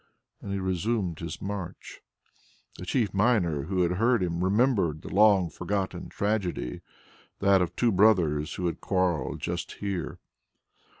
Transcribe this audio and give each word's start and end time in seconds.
And 0.41 0.51
he 0.51 0.57
resumed 0.57 1.19
his 1.19 1.43
march. 1.43 2.01
The 2.79 2.87
chief 2.87 3.13
miner 3.13 3.65
who 3.65 3.83
had 3.83 3.97
heard 3.99 4.23
him 4.23 4.43
remembered 4.43 5.05
a 5.05 5.09
long 5.09 5.51
forgotten 5.51 6.09
tragedy, 6.09 6.81
that 7.37 7.61
of 7.61 7.75
two 7.75 7.91
brothers 7.91 8.55
who 8.55 8.65
had 8.65 8.81
quarrelled 8.81 9.41
just 9.41 9.73
here. 9.73 10.17